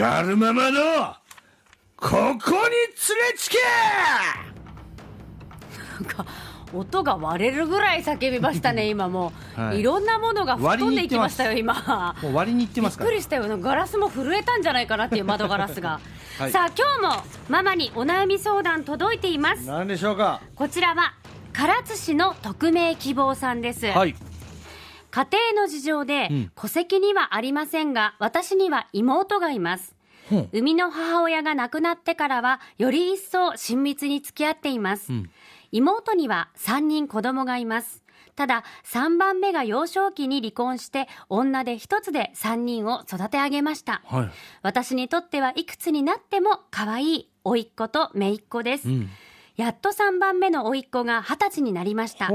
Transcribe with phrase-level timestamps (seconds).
[0.00, 1.14] 光るままの
[1.94, 2.40] ここに連れ
[3.36, 3.58] つけ
[5.94, 6.24] なんか
[6.72, 12.14] 音が割れるぐらい叫びましたね、 今もう、はいい、ろんなものが吹っ飛んでいきましたよ、今。
[12.22, 16.00] もう割りに行ってびっますからくりしたよ、ガラスも震えたんじゃないかなっていう窓ガラスが。
[16.38, 19.66] はいさあ、今日もママにお悩み相談届いています。
[19.66, 20.40] 何でしょうか？
[20.54, 21.12] こちらは
[21.52, 23.84] 唐津市の匿名希望さんです。
[23.84, 24.14] はい
[25.10, 29.94] 家庭の事情でうん戸籍にはありませんが、私には妹がいます。
[30.52, 35.12] 生みの母親が亡くなってからは、より一層親密に付き合っています。
[35.12, 35.30] うん
[35.72, 38.02] 妹には3人子供がいます。
[38.34, 44.02] ただ、3番目が幼少期に離婚して、女で一つで3人を育て上げました。
[44.04, 44.30] はい
[44.62, 48.88] 私にとってはいくつになっても可愛い甥っ子と姪っ子です。
[48.88, 49.10] うん
[49.56, 52.30] やっと3番目の甥っ子が20歳になりました。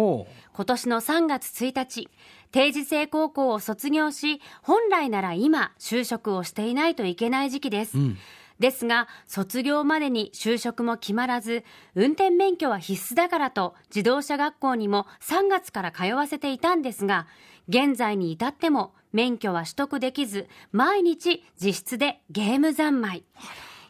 [0.56, 2.10] ほ今年の3月1日、
[2.54, 7.98] 定時制高校を卒業し、本来なら今、就職をしていないといけない時期です。
[7.98, 8.18] ううん
[8.58, 17.28] ですが、卒業までに就職も決まらず、運転免許は必須だからと、自動車学校にも3月から通わせていたんですが、
[17.68, 23.26] 現在に至っても免許は取得できず、毎日自室でゲーム三昧。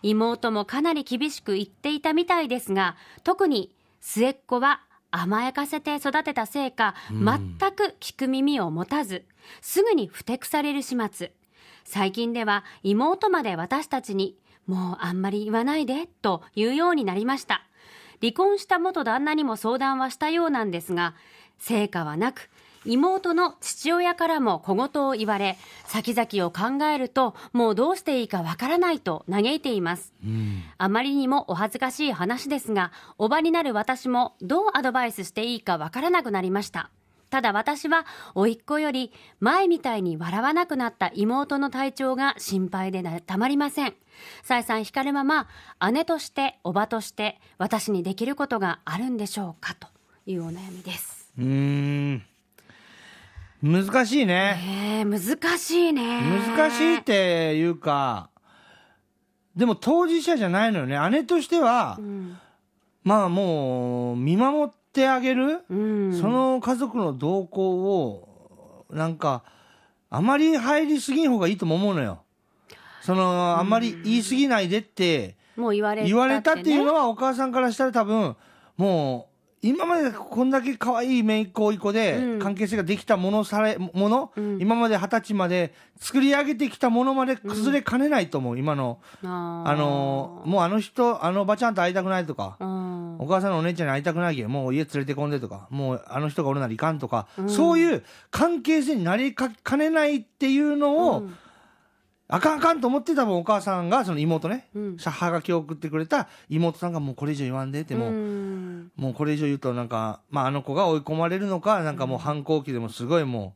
[0.01, 4.81] 妹もかなり厳しく言っていたみたいですが、特に末っ子は
[5.17, 9.25] 甘やかせて育てたせいか、全く聞く耳を持たず、
[9.61, 11.31] すぐにふてくされる始末。
[11.83, 17.65] 最近では妹まで私たちに、もうあんまり言わないで、と言うようになりました。
[18.21, 21.15] 離婚した元旦那にも相談はしたようなんですが、
[21.57, 22.49] 成果はなく、
[22.85, 30.13] 妹の父親からも小言を言われ、先々を考えると、もうどうしていいかわからないと嘆いています。
[30.23, 36.91] うんあまりにもお恥ずかしい話ですが、おばになる私もどうアドバイスしていいかわからなくなりました。
[37.29, 43.93] ただ私は、甥っ子より前みたいに笑わなくなった妹の体調が心配でなたまりません。
[44.43, 45.47] さえさん光るまま、
[45.91, 49.87] 姉として、おばとして、私にできることがあるんでしょうかと
[50.25, 51.33] いうお悩みです。
[51.37, 51.45] うー
[52.13, 52.23] ん
[53.61, 54.57] 難しいね
[54.99, 56.21] えー、難しいね。
[56.21, 58.29] 難しいっていうか
[59.55, 62.37] でも当事者じゃないのよね姉としては、うん。
[63.03, 66.19] まあもう見守ってあげる、うん。
[66.19, 69.43] その家族の動向をなんか
[70.09, 72.21] あまり入りすぎん方がいいとも思うのよ
[73.01, 78.35] そのあんまり言い過ぎないでってもう言われた、言われたっていうのは、はお母さんからしたら多分
[78.77, 79.34] もう
[79.65, 82.39] 今までこんだけ可愛い姪っ子甥っ子でうん。
[82.39, 84.61] 関係性ができたものされもの、うん。
[84.61, 88.99] 今まで二十歳まで作り上げてきたものまで崩れかねないと思う、今の。
[89.23, 93.17] あのもうあの人あのおばちゃんと会いたくないとか、うん。
[93.17, 97.49] お母さんのお姉ちゃんに会いたくないけどもう家連れてこんでとかもうあの人がおるならいかんとか、うん。
[97.49, 101.37] そういう関係性になりかかねないっていうのを、うん
[102.27, 104.97] あかんあかんと思ってた分お母さんがその妹ね、うん。
[104.97, 108.91] はがきを送ってくれた妹さんがもうこれ以上言わんでってもう、ん。
[108.95, 113.53] もうこれ以上言うとなんか、まあ、あの子が追い込まれるのかなんかもう反抗期でもすごいも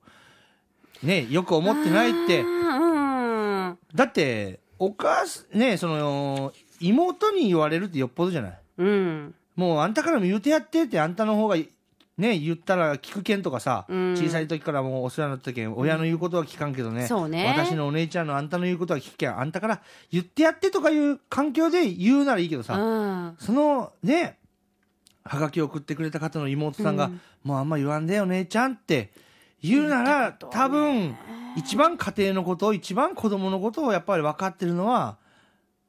[1.03, 2.41] うねよく思ってないって。
[2.41, 3.77] うん。
[3.95, 8.59] だってお母さんねその妹に言われるってよっぽどじゃない？
[8.77, 9.35] うん。
[9.55, 11.57] もうあんたからも言うてやってってあんたの方が
[12.19, 14.13] ね言ったら聞くけんとかさ、うん。
[14.15, 17.45] 小さい時からもうお世話になったけん親の言うことは聞かんけどね,、そうね。
[17.47, 19.81] 私のお姉ちゃんのあんたの言うことは聞くけんあんたから
[20.11, 23.35] 言ってやってとかいう環境で言うならいいけどさ、うん。
[23.39, 24.37] そのね
[25.23, 27.21] はがきを送ってくれた方の妹さんが、うん。
[27.43, 29.11] もうあんま言わんでよ姉ちゃんって
[29.61, 31.15] 言うなら、多分
[31.57, 35.17] 一番家庭のことを一番子供のことをやっぱり分かってるのは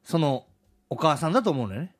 [0.03, 0.45] その
[0.89, 1.95] お母さんだと思うのよね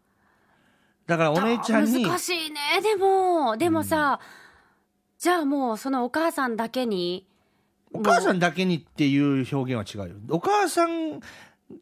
[1.11, 2.59] だからお姉ちゃんに難しいね。
[2.81, 4.21] でもでもさ、
[5.19, 7.27] じゃあもうそのお母さんだけに
[7.91, 10.15] お母さんだけにっていう表現は違うよ。
[10.29, 11.19] お母さん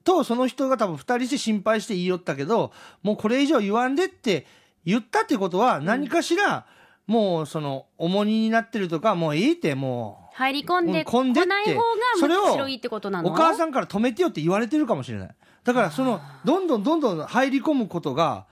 [0.03, 2.71] とその人が多分二人して心配して言いよったけど
[3.03, 4.47] もうこれ以上言わんでって
[4.83, 6.65] 言ったってことは何かしら、
[7.05, 11.81] もうその重荷になってるとかもういいっても入り込んでこない方
[12.19, 13.29] それをがむしろいいってことなの？
[13.29, 15.29] うお母さんから止めてよって言われてるかもしれない。
[15.63, 18.47] だからそのどんどんどんどん入り込むことが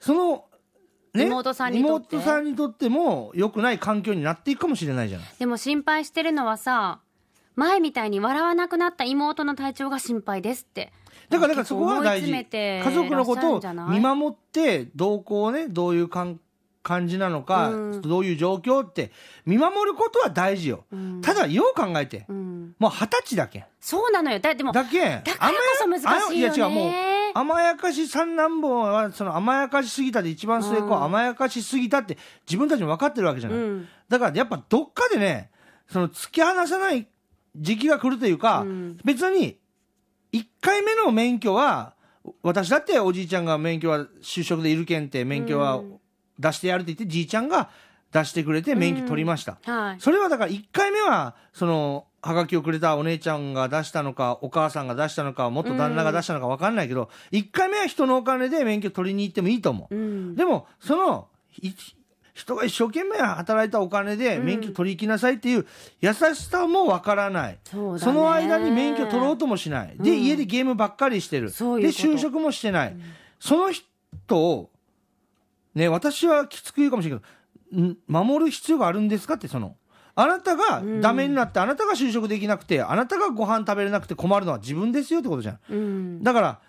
[0.00, 0.44] その、
[1.14, 2.16] ね、妹さんにとって。
[2.16, 5.28] 妹さんにとっても良くない環境になっていくかもしれないじゃない。
[5.38, 7.00] でも心配してるのはさ
[7.56, 10.92] 前みたいに笑わなくなった妹の体調が心配ですって。
[11.28, 12.32] だからだからそこは大事。
[12.32, 16.40] 家族のことを見守って動向をねどういう感
[16.82, 18.02] 感じなのか、うん。
[18.02, 19.10] どういう状況って
[19.44, 21.20] 見守ることは大事よ、うん。
[21.20, 22.74] ただよう考えて、うん。
[22.78, 23.58] もう二十歳だけ。
[23.60, 24.38] んそうなのよ。
[24.38, 25.16] だでもだけ。
[25.16, 26.36] んだからこそ難しいよね。
[26.36, 26.92] いや違うもう
[27.34, 33.88] 甘やかし三男坊はその甘やかしすぎたで一番末っ子は甘やかしすぎたって自分たちも分かってるわけじゃない、うん。
[34.08, 35.50] だからやっぱどっかでね
[35.88, 37.06] その突き放さない
[37.56, 38.98] 時期が来るというか、うん。
[39.04, 39.58] 別に
[40.32, 41.94] 1回目の免許は、
[42.42, 45.82] 私だっておじいちゃんが免許は就職でいるけんって、免許は
[46.38, 47.70] 出してやるって言って、じいちゃんが
[48.12, 49.58] 出してくれて免許取りました。
[49.64, 50.00] はい。
[50.00, 59.94] それはだから1回目は、その、はがきをくれたお姉ちゃんが出したのか、お母さんが出したのか、元旦那が出したのか分かんないけど、1回目は人のお金で免許取りに行ってもいいと思う。
[59.94, 60.36] うん。
[60.36, 61.28] でも、その、
[61.60, 61.72] い
[62.34, 65.66] 人が一生懸命働いたお金で免許取り行きなさいっていう
[66.00, 67.58] 優しさもわからない。
[67.64, 69.96] そうだねその間に免許取ろうともしない。
[69.98, 71.48] で、うん家でゲームばっかりしてる。
[71.48, 72.96] で、就職もしてない。
[73.38, 74.70] その人を、
[75.74, 79.76] ね、私はきつく言うかもしれないけど、ん守る必要があるんですかって、その、
[80.14, 85.58] あなたがダメになって、あなたが就職できなくて、あなたがご飯食べれなくて困るのは自分ですよってことじゃん。
[85.70, 86.22] うん。
[86.22, 86.60] だから、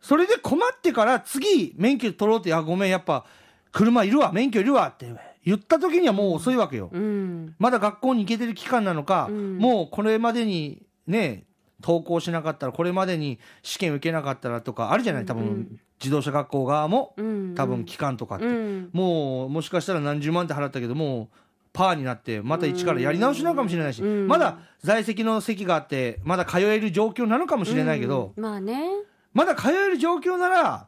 [0.00, 3.24] それで困ってから次、免許取ろうって、あ、ごめん、やっぱ、
[3.72, 5.10] 車いるわ、免許いるわって
[5.44, 6.90] 言った時にはもう遅いわけよ。
[6.92, 7.54] うん。
[7.58, 11.44] まだ学校に行けてる期間なのか、うんもうこれまでにね、
[11.82, 17.54] 登校しなかったら、これまでに試験受けなかったらとか、あるじゃない、多分、うん自動車学校側も、うん。
[17.54, 18.90] 多分期間とかって、うん。
[18.92, 21.36] もう、もしかしたら何十万って払ったけど、もう、
[21.74, 28.88] パーになって、また一からやり直しなのかもしれないし、うんまだ在籍の席があって、まだ通える状況なのかもしれないけど、うんまあね。
[29.34, 30.86] まだ通える状況なら、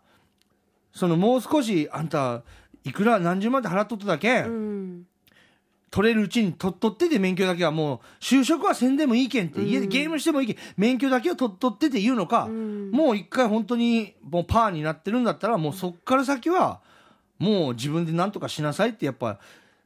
[0.93, 2.43] そのもう少し、あんた、
[2.85, 5.07] いくら何十万って払っとっただけ、うん。
[5.91, 16.81] 取れるうちに取っとってて、免許だけはもう、就職はせんでもいいけんって、家でゲームしてもいいけん、免許だけは取っとってって言うのか、うんもう一回本当にもうパーになってるんだったら、もうそっから先は、
[17.41, 19.39] もう自分で何とかしなさいって、やっぱ、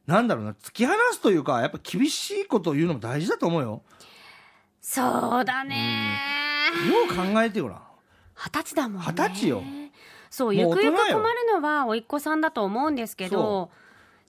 [0.07, 3.81] なんだろうな、突き放すというか、やっぱ厳しいことを言うのも大事だと思うよ。
[4.81, 6.17] そうだね。
[6.89, 7.81] よう考えてごらん。
[8.35, 9.07] 二十歳だもんね。
[9.07, 9.63] 二十歳よ。
[10.29, 11.15] そう、ゆくゆく困る
[11.53, 13.69] のは、おいっ子さんだと思うんですけど、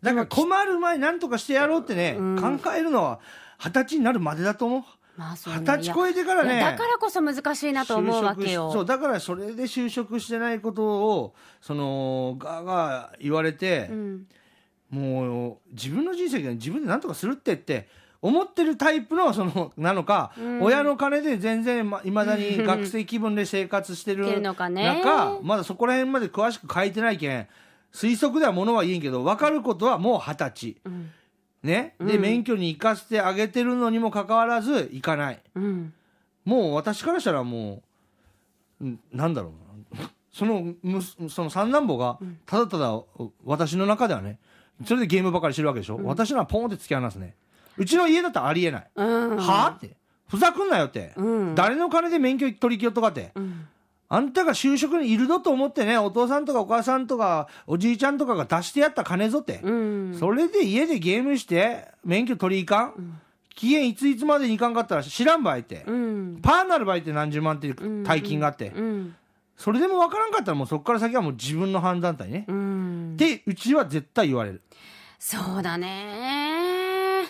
[0.02, 3.20] だから困る前に何とかしてやろうってね、うん考えるのは
[3.58, 4.82] 二十歳になるまでだと思う。
[5.16, 8.84] まあそうね二十歳超えてからねだからこそ難しいなと思うわけ就職しそうよ。
[8.84, 14.26] だからそれで就職してないことをそのガーガー言われてう、ん。
[14.92, 17.88] もう自分の人生が自分で何とかするってって
[18.20, 20.62] 思ってるタイプのそのなのか、うん。
[20.62, 24.84] 親の金で全然いまだに 学生気分で生活してるしてるのかね。
[25.00, 27.48] 中まだそこら辺まで詳しく書いてないけん
[27.92, 30.76] 推測ではものは言えんけど分かることはもう二十歳。
[30.84, 31.10] うん。
[31.62, 31.94] ね。
[31.98, 32.20] で、うん。
[32.20, 35.40] 免許に行かせてあげてるのにもかかわらず行かない。
[35.54, 35.94] うん。
[36.44, 37.82] もう私からしたらも
[38.80, 40.10] う、んなんだろうな。
[40.32, 40.74] その、
[41.28, 43.02] その三男坊が、ただただ、
[43.44, 44.38] 私の中ではね、
[44.86, 47.34] それでゲームばかりしてるわけでしょ、私のはポンって突き放すね。
[47.76, 48.86] うちの家だったらありえない。
[48.94, 49.36] うん。
[49.36, 49.96] はあって。
[50.28, 51.12] ふざくんなよって。
[51.16, 53.32] うん誰の金で免許取りきよっとかって。
[53.34, 53.66] うん。
[54.08, 59.60] あんたが就職にいるぞと思ってね、お父さんとかお母さんとか、おじいちゃんとかが出してやった金ぞって。
[59.62, 60.16] うん。
[60.18, 63.20] それで家でゲームして、免許取りいかん、
[63.54, 65.84] 期限いついつまでにいかんかったら知らんばいって。
[65.86, 66.38] うん。
[66.42, 69.14] パーになる場合って何十万っていう大金があって、うん。
[69.56, 72.44] それでも分からんかったらもうそこから先はもう自分の判断体ね。
[72.48, 72.71] うん。
[73.22, 74.62] で、うちは絶対言われる。
[75.18, 77.24] そうだね。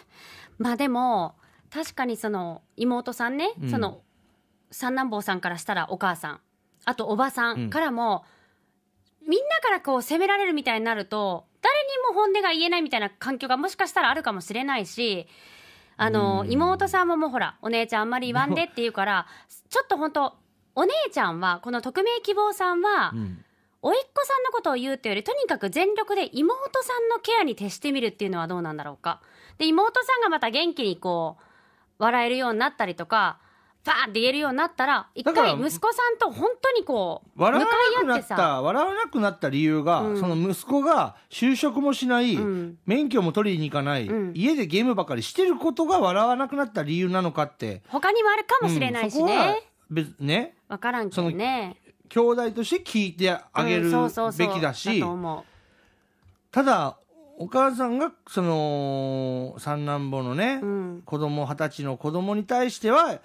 [0.59, 1.35] まあでも、
[1.71, 4.01] 確かにその妹さんね、うんその
[4.71, 6.41] 三男坊さんからしたらお母さん、
[6.87, 8.25] あとおばさんからも、
[9.29, 15.27] みんなからこう責められるみたいになると、誰にも本音が言えないみたいな環境がもしかしたらあるかもしれないし、
[15.99, 19.27] あの、うん妹さんももうほら、お姉ちゃんあんまり言わんでって言うから、
[19.69, 20.37] ちょっと本当
[20.75, 23.42] お姉ちゃんは、この匿名希望さんは、うん
[23.83, 29.21] 甥っ子さんのことを言うっていうよりとにかく全力で妹さんのケアに徹してみるっていうのはどうなんだろうか。
[29.59, 31.37] で妹さんがまた元気にこ
[31.99, 33.39] う笑えるようになったりとか
[33.85, 40.21] バーって言えるようになったら一回息子さんと本当にこう向か笑わなくなった、笑わなくなった理由が、うん。
[40.21, 42.79] その息子が就職もしない、うん。
[42.87, 44.33] 免許も取りに行かない、うん。
[44.37, 47.83] 家でゲームばかりしてることが笑わなくなった理由なのかって。
[47.89, 49.61] 他にもあるかもしれないしね、
[49.91, 51.77] 別ね、分からんけどね
[52.09, 53.91] 兄弟として聞いてあげる
[54.37, 55.03] べきだし、
[56.51, 56.99] ただ、
[57.39, 63.21] お母さんが、その、三男坊のね、う、うん、子供二十歳の子供に対しては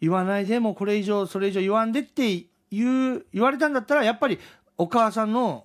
[0.00, 4.38] 言わないでもうこれ以上それ以上言わんでって言う言われたんだったらやっぱり
[4.76, 5.64] お母さんの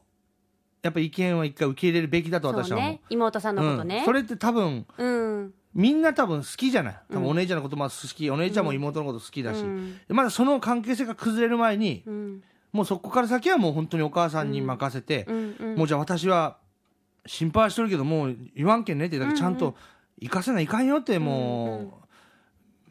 [0.81, 3.01] やっぱ意見は一回受け入れるべきだと私は思うね。
[3.09, 3.97] 妹さんのことね。
[3.97, 6.99] うん、それって多分うんみんな多分好きじゃない。
[7.11, 7.21] 多うん。
[7.23, 9.99] 分お姉ちゃんのことも好き、お姉ちゃんも妹のこと好きだし、うん。
[10.09, 12.43] まだその関係性が崩れる前にうん。
[12.71, 15.55] もうそこから先はもう本当にお母さんに任せて、うん。
[15.59, 15.75] うん。
[15.75, 16.57] もうじゃあ私は
[17.25, 19.75] 心配してるけどもう言わんけんねってだけちゃんと
[20.19, 21.99] 行かせないかんよっても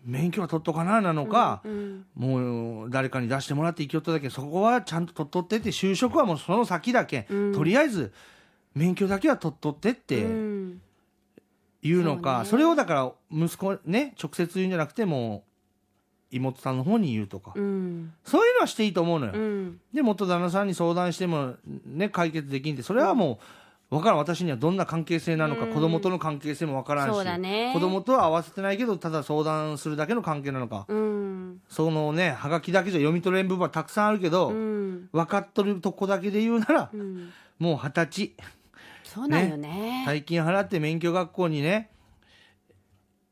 [0.06, 2.06] う、免許は取っとかななのか、うん。
[2.14, 7.52] もう誰かに出してもらって行きよっただけそこはちゃんと取っとってって就職はもうその先だけ、うん。
[7.52, 8.12] とりあえず
[8.74, 10.24] 免許だけは取っとってっうて
[11.82, 15.44] んいうのか、それをだから息子ね直接言うんじゃなくても
[16.30, 18.12] 妹さんの方に言うとか、うん。
[18.24, 19.80] そういうのはしていいと思うのよ、うん。
[19.94, 21.54] で元旦那さんに相談しても
[21.86, 23.38] ね解決できんってそれはも
[23.90, 25.72] う分からん私にはどんな関係性なのか、うん。
[25.72, 27.70] 子供との関係性も分からんしね。
[27.72, 31.62] 子供とは合わせてないけどただ相談するだけの関係なのか、うん。
[31.70, 35.08] そのねはがきだけじゃ読み取れん部分はたくさんあるけど、うん。
[35.12, 37.30] 分かっとるとこだけで言うなら、うん。
[37.58, 38.34] もう二十歳
[39.14, 40.04] そうなんよね。
[40.06, 41.90] 大金払って免許学校にね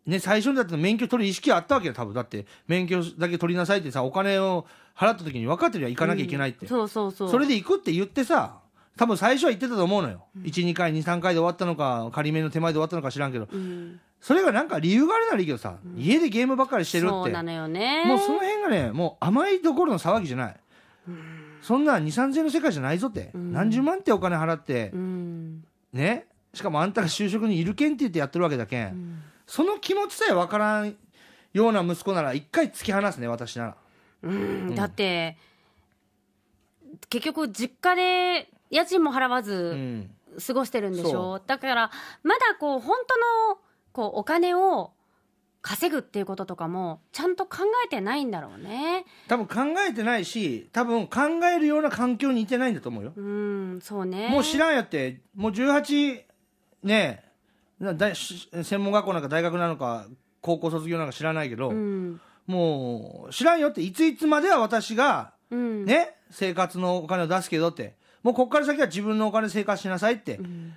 [0.06, 2.14] ね最初にだって免許取る意識はあったわけよ多分。
[2.14, 4.66] だって免許だけ取りなさいってさお金を
[4.96, 7.30] 払った時に分かってるよ行かなきゃいけないって、そうそうそう。
[7.30, 8.60] それで行くって言ってさ
[8.96, 13.46] 多分最初は言ってたと思うのよ、12回23回で終わったのか仮免の手前で終わったのか知らんけど。
[13.52, 14.00] うん。
[14.18, 17.10] それがなんか理由があるならいいけどさ、家でゲームばっかりしてるって。
[17.10, 18.04] そうなのよね。
[18.06, 20.56] もうその辺がねもう甘いどころの騒ぎじゃない、
[21.66, 23.52] そんな2 3 0 0 0の世界じゃないぞって、ん。
[23.52, 24.92] 何十万ってお金払って。
[24.94, 25.64] う、ん。
[25.92, 26.26] ね。
[26.54, 29.22] しかもあんたが就職にいるけんって言ってやってるわけだけん、ん。
[29.48, 30.96] その気持ちさえわからん
[31.52, 33.76] ような息子なら一回突き放すね私なら。
[34.22, 34.76] うん。
[34.76, 35.36] だって
[37.10, 40.10] 結局実家で家賃も払わうずん。
[40.46, 41.90] 過ごしてるんでしそょだから
[42.22, 43.18] まだこう本当
[43.50, 43.58] の
[43.92, 44.92] こうお金を
[45.66, 49.04] 稼ぐっていうこととかもちゃんと考えてないんだろうね。
[49.26, 54.28] 多分考えてないし多分考えるような環境にいてないんだと思うよ、うんそうね。
[54.28, 55.22] もう知らんやって。
[55.34, 56.22] もう18
[56.84, 57.24] ね
[57.80, 60.06] な大し専門学校なんか大学なのか
[60.40, 62.20] 高校卒業なんか知らないけど、うん。
[62.46, 63.82] もう知らんよって。
[63.82, 65.84] いついつまでは私がうん。
[65.84, 67.96] ね、生活のお金を出すけどって。
[68.22, 70.74] もうこっから先は自分のお金で生活しなさいって、うん。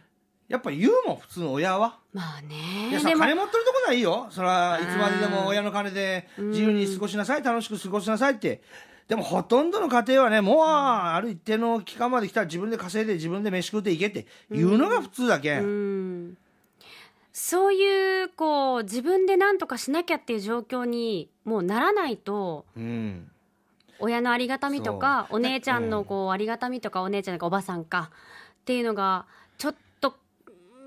[0.48, 2.00] やっぱ言うもん普通の親は。
[2.12, 4.28] まあいねやさ金持ってるところはいいよ。
[4.30, 8.62] それはいつまででも親の金で自由に過ごしなさい楽しく過ごしなさいって。
[9.08, 16.38] でもほとんどの家庭はねもうある一定の期間まで来たら自分で稼いで自分で飯食っていけって言うのが普通だけ、うん。
[17.34, 23.32] そういうこう自分で何とかしなきゃっていう状況にもうならないとうん。
[24.02, 28.12] 親のありがたみとかお姉ちゃんのこうありがたみとかお姉ちゃんかおばさんか
[28.62, 29.26] っていうのが
[29.58, 30.16] ちょっと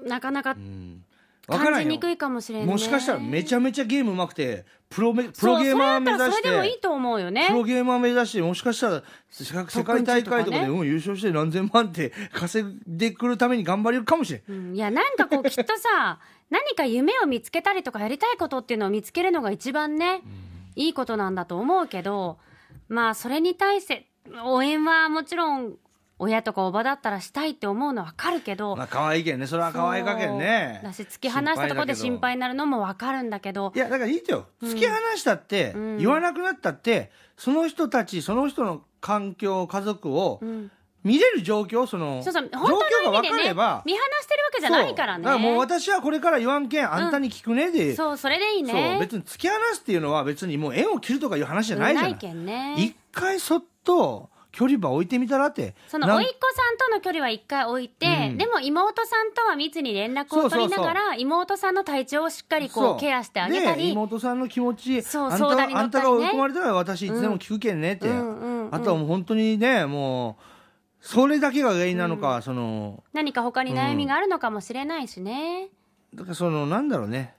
[0.07, 1.05] なかなかうん
[1.47, 7.49] 感じにくいかもしれない、ね、もしかしたらめちゃめちゃゲームうまくてプロメプロゲーマー目指しそれでもいいてと思うよね。
[7.49, 10.69] プロゲーマー目指してもしかしたら世界世界大会とかで、ね。
[10.69, 14.43] うん、優勝して何千万って稼いでくるために頑張れるかもしれん。
[14.49, 16.21] うんいやなんかこうきっとさ
[16.51, 20.21] 何か夢を見つけたりとかやりたいことっていうのを見つけるのが一番ね、
[20.77, 22.39] いいことなんだと思うけど
[22.89, 24.07] まあそれに対して
[24.45, 25.77] 応援はもちろん
[26.23, 29.49] 親とかおばだったらしたいって思うのはわかるけど、まあ可愛いけんね。
[29.49, 30.81] それは可愛いかけんね。
[30.83, 33.73] だし突き放したところで心配になるのもわかるんだけど。
[33.75, 34.47] いやだからいいよ。
[34.63, 35.99] 突き放したって、うん。
[35.99, 40.71] 言わなくなったってその人たちその人の環境家族をうん。
[41.05, 42.49] 見れる状況そのそうそう。
[42.49, 43.83] 状況が分かれねば。
[43.85, 45.25] 見放してるわけじゃないからね。
[45.25, 48.75] だからもう私はこれから言わんけんあんたに聞くねで、そうそれでいいそう。
[48.77, 52.77] ね別に突き放すっていうのは別にもう縁を切るとかいう話じゃないじゃない,、けんね。
[52.79, 55.75] 一回そっと距離場置いてみたらって。
[55.89, 58.39] その甥っ子さんとの距離は一回置いて、うん。
[58.39, 63.01] でも妹さんとは密に連絡を取りながら妹さんの体調をしっかりこそう。
[63.01, 66.11] ケアしてあげたでり妹さんの気持ちそうあんた相談に乗あったりね。
[66.11, 68.75] んたが追い込まれたら私いつでも聞くけんねって、うんうんうん。
[68.75, 70.43] あとはもう本当にねもう
[71.01, 73.03] それだけが原因なのか、その。
[73.13, 75.71] 何か他に悩みがあるのかもしれないしね、
[76.15, 77.35] だからそのなんだろうね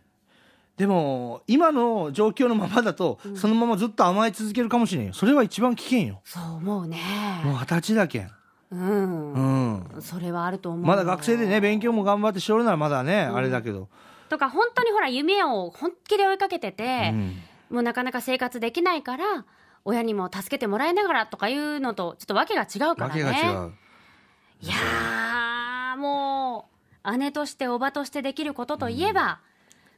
[0.77, 5.13] でも今の状況のままだと、そのままずっと甘え続けるかもしれんよ。
[5.13, 6.21] それは一番危険よ。
[6.23, 6.99] そう思うね。
[7.43, 8.31] もう二十歳だけん。
[8.71, 10.01] うん、うん。
[10.01, 10.85] それはあると思う。
[10.85, 13.87] まだ学生でね勉強も頑張ってしおるならまだね、あれだけど、
[14.29, 17.37] とか本当にほら夢を本気で追いかけてて、うん。
[17.69, 19.45] もうなかなか生活できないから
[19.85, 23.33] 親にも助けてもらいながらとかいうのとちょっと訳が違うからわねけが違
[23.67, 23.71] う。
[24.61, 26.69] いやーも
[27.05, 29.39] う姉としておばとしてできることといえば、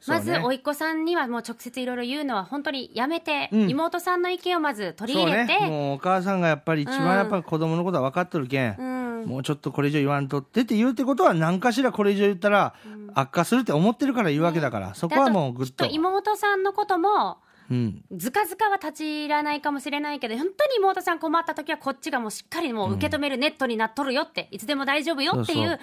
[0.08, 3.70] まず甥っ子さんにはもう直接いろいろ言うのは本当にやめて、うん。
[3.70, 5.66] 妹さんの意見をまず取り入れて、ね。
[5.66, 12.74] もうお母さんがやっぱり一番やっぱ子供のことは分かっとるけん、うん、もうちょっとこれ以上言わんとってって言うってことは何かしらこれ以上言ったら
[13.14, 15.86] 悪化するって思ってるから言うわけだから、そこはもうぐっと。
[15.86, 17.38] と妹さんのことも
[17.70, 18.04] うん。
[18.12, 25.78] ずかずかは立ち入らないかもしれないけど本当に妹さん困った時はこっちがもうしっかりもう受け止めるネットになっとるよって、いつでも大丈夫よっていう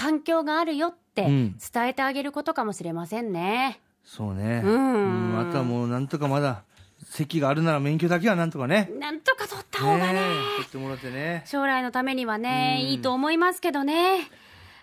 [0.00, 1.58] 環境があるよってうん。
[1.72, 3.80] 伝えてあげることかもしれませんね。
[4.02, 4.62] そうね。
[4.64, 5.38] うん。
[5.38, 6.62] あとはもうなんとかまだ
[7.04, 8.90] 席があるなら免許だけはなんとかね。
[8.98, 10.12] なんとか取った方がね。
[10.14, 10.20] ね。
[10.20, 11.42] え取ってもらってね。
[11.44, 12.88] 将来のためにはね、うん。
[12.88, 14.30] いいと思いますけどね。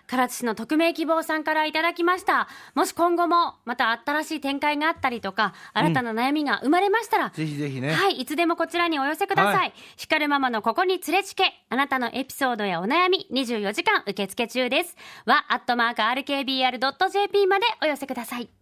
[0.08, 2.48] 唐津市の匿名希望さんからいただきました。
[2.74, 9.54] もし今後もまた新しい展開があったりとか、新たな悩みが生まれましたら、ぜひぜひね、はい、いつでもこちらにお寄せください。
[9.56, 14.96] はい光るママのここに連れちけ、あなたのエピソードやお悩み、24時間受付中です。
[15.26, 18.57] は、アットマーク RKBR.jp までお寄せください。